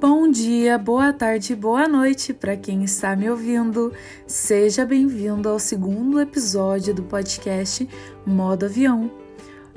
[0.00, 3.92] Bom dia, boa tarde, boa noite para quem está me ouvindo.
[4.28, 7.88] Seja bem-vindo ao segundo episódio do podcast
[8.24, 9.10] Modo Avião.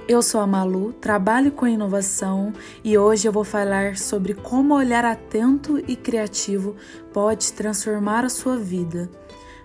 [0.08, 2.54] Eu sou a Malu, trabalho com inovação
[2.84, 6.76] e hoje eu vou falar sobre como olhar atento e criativo
[7.12, 9.10] pode transformar a sua vida.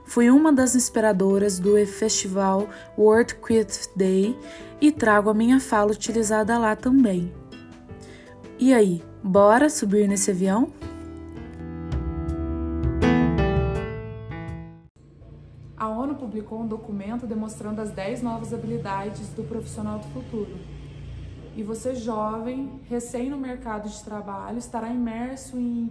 [0.07, 2.67] Fui uma das inspiradoras do festival
[2.97, 4.39] World Creative Day
[4.81, 7.31] e trago a minha fala utilizada lá também.
[8.59, 10.73] E aí, bora subir nesse avião?
[15.77, 20.57] A ONU publicou um documento demonstrando as 10 novas habilidades do profissional do futuro.
[21.57, 25.91] E você, jovem, recém no mercado de trabalho, estará imerso em,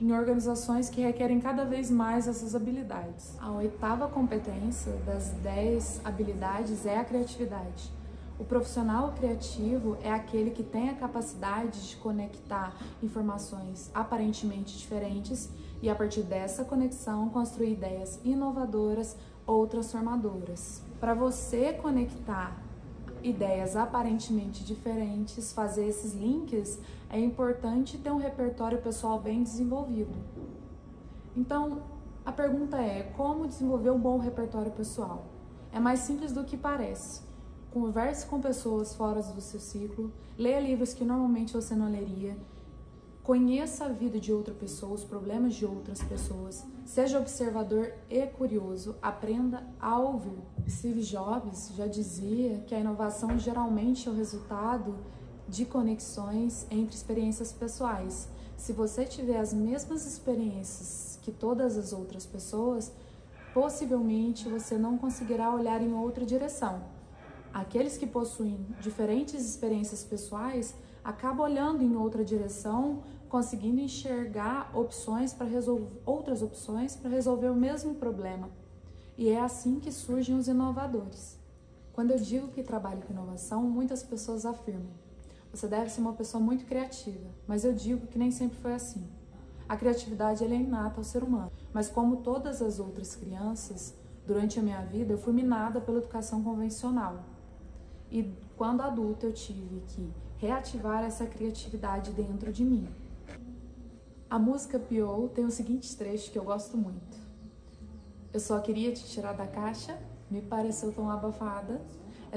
[0.00, 3.36] em organizações que requerem cada vez mais essas habilidades.
[3.40, 7.92] A oitava competência das 10 habilidades é a criatividade.
[8.38, 15.48] O profissional criativo é aquele que tem a capacidade de conectar informações aparentemente diferentes
[15.80, 20.82] e, a partir dessa conexão, construir ideias inovadoras ou transformadoras.
[21.00, 22.60] Para você conectar
[23.22, 26.78] ideias aparentemente diferentes, fazer esses links,
[27.08, 30.14] é importante ter um repertório pessoal bem desenvolvido.
[31.34, 31.80] Então,
[32.22, 35.24] a pergunta é: como desenvolver um bom repertório pessoal?
[35.72, 37.24] É mais simples do que parece
[37.76, 42.34] converse com pessoas fora do seu ciclo, leia livros que normalmente você não leria,
[43.22, 48.96] conheça a vida de outra pessoa, os problemas de outras pessoas, seja observador e curioso,
[49.02, 50.38] aprenda a ouvir.
[50.66, 54.96] Steve Jobs já dizia que a inovação geralmente é o resultado
[55.46, 58.26] de conexões entre experiências pessoais.
[58.56, 62.90] Se você tiver as mesmas experiências que todas as outras pessoas,
[63.52, 66.96] possivelmente você não conseguirá olhar em outra direção.
[67.56, 75.46] Aqueles que possuem diferentes experiências pessoais acabam olhando em outra direção, conseguindo enxergar opções para
[75.46, 78.50] resolver outras opções para resolver o mesmo problema.
[79.16, 81.38] E é assim que surgem os inovadores.
[81.94, 84.92] Quando eu digo que trabalho com inovação, muitas pessoas afirmam:
[85.50, 89.08] você deve ser uma pessoa muito criativa, mas eu digo que nem sempre foi assim.
[89.66, 93.94] A criatividade é inata ao ser humano, mas como todas as outras crianças,
[94.26, 97.24] durante a minha vida eu fui minada pela educação convencional,
[98.10, 102.88] e quando adulta eu tive que reativar essa criatividade dentro de mim.
[104.28, 107.16] A música Piou tem o seguinte trecho que eu gosto muito.
[108.32, 109.98] Eu só queria te tirar da caixa,
[110.30, 111.80] me pareceu tão abafada.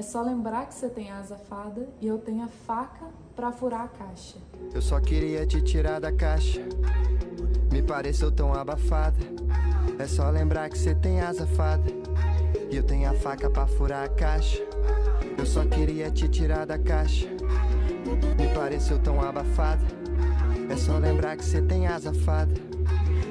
[0.00, 3.04] É só lembrar que você tem a asa fada e eu tenho a faca
[3.36, 4.38] para furar a caixa.
[4.72, 6.62] Eu só queria te tirar da caixa,
[7.70, 9.18] me pareceu tão abafada.
[9.98, 11.92] É só lembrar que você tem asa fada
[12.70, 14.64] e eu tenho a faca para furar a caixa.
[15.36, 17.28] Eu só queria te tirar da caixa.
[18.38, 19.84] Me pareceu tão abafada.
[20.70, 22.54] É só lembrar que você tem asa fada.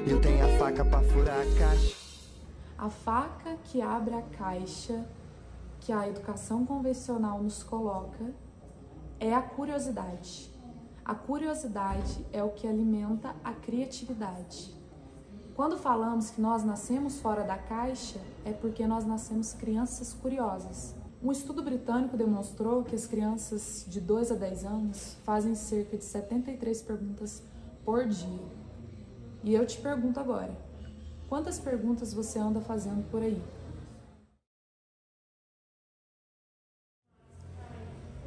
[0.06, 1.96] E eu tenho a faca para furar a caixa.
[2.78, 5.04] A faca que abre a caixa
[5.80, 8.32] que a educação convencional nos coloca
[9.18, 10.50] é a curiosidade.
[11.04, 14.74] A curiosidade é o que alimenta a criatividade.
[15.54, 20.94] Quando falamos que nós nascemos fora da caixa, é porque nós nascemos crianças curiosas.
[21.22, 26.04] Um estudo britânico demonstrou que as crianças de 2 a 10 anos fazem cerca de
[26.04, 27.42] 73 perguntas
[27.84, 28.48] por dia.
[29.44, 30.56] E eu te pergunto agora:
[31.28, 33.42] quantas perguntas você anda fazendo por aí?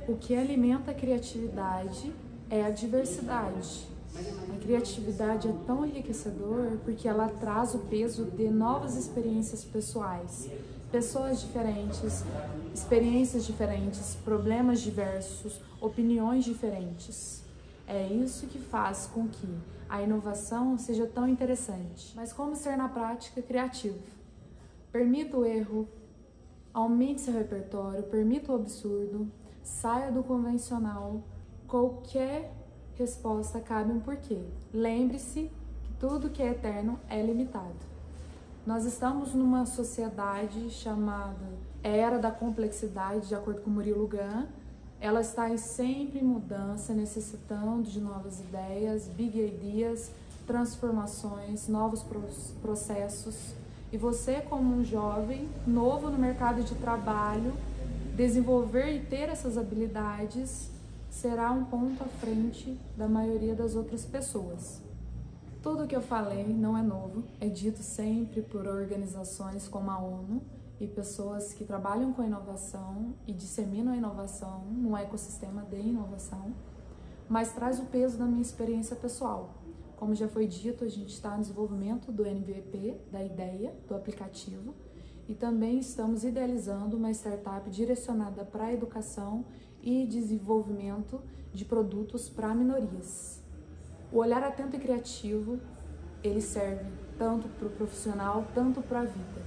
[0.05, 2.13] O que alimenta a criatividade
[2.49, 3.87] é a diversidade.
[4.53, 10.49] A criatividade é tão enriquecedor porque ela traz o peso de novas experiências pessoais,
[10.91, 12.25] pessoas diferentes,
[12.73, 17.41] experiências diferentes, problemas diversos, opiniões diferentes.
[17.87, 19.47] É isso que faz com que
[19.87, 22.11] a inovação seja tão interessante.
[22.13, 23.99] Mas como ser na prática criativo?
[24.91, 25.87] Permita o erro,
[26.73, 29.31] aumente seu repertório, permita o absurdo,
[29.63, 31.21] saia do convencional.
[31.67, 32.53] Qualquer
[32.95, 34.39] resposta cabe um porquê.
[34.73, 35.49] Lembre-se
[35.83, 37.93] que tudo que é eterno é limitado.
[38.65, 41.51] Nós estamos numa sociedade chamada
[41.81, 44.45] Era da Complexidade, de acordo com Murilo Gun.
[45.01, 50.11] Ela está em sempre mudança, necessitando de novas ideias, big ideas,
[50.47, 52.05] transformações, novos
[52.61, 53.53] processos.
[53.91, 57.53] E você, como um jovem novo no mercado de trabalho,
[58.15, 60.69] desenvolver e ter essas habilidades
[61.09, 64.81] será um ponto à frente da maioria das outras pessoas.
[65.61, 69.97] Tudo o que eu falei não é novo, é dito sempre por organizações como a
[69.97, 70.41] ONU
[70.79, 76.53] e pessoas que trabalham com inovação e disseminam a inovação num ecossistema de inovação,
[77.29, 79.55] mas traz o peso da minha experiência pessoal.
[79.95, 84.75] Como já foi dito, a gente está no desenvolvimento do MVP, da ideia do aplicativo,
[85.27, 89.45] e também estamos idealizando uma startup direcionada para a educação
[89.81, 91.21] e desenvolvimento
[91.53, 93.41] de produtos para minorias.
[94.11, 95.59] O olhar atento e criativo,
[96.23, 96.85] ele serve
[97.17, 99.41] tanto para o profissional, tanto para a vida.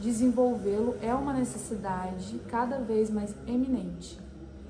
[0.00, 4.18] Desenvolvê-lo é uma necessidade cada vez mais eminente.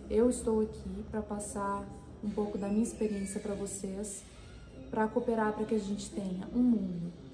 [0.09, 1.85] Eu estou aqui para passar
[2.23, 4.23] um pouco da minha experiência para vocês,
[4.91, 7.26] para cooperar para que a gente tenha um mundo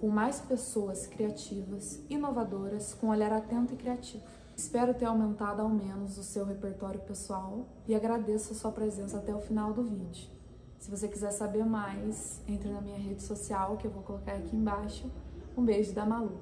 [0.00, 4.24] com mais pessoas criativas, inovadoras, com um olhar atento e criativo.
[4.56, 9.34] Espero ter aumentado ao menos o seu repertório pessoal e agradeço a sua presença até
[9.34, 10.28] o final do vídeo.
[10.78, 14.56] Se você quiser saber mais, entre na minha rede social que eu vou colocar aqui
[14.56, 15.10] embaixo.
[15.56, 16.38] Um beijo da Malu.